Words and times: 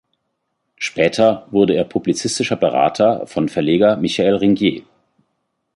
Später 0.77 1.47
wurde 1.51 1.75
er 1.75 1.83
publizistischer 1.83 2.55
Berater 2.55 3.27
von 3.27 3.49
Verleger 3.49 3.97
Michael 3.97 4.33
Ringier. 4.37 4.81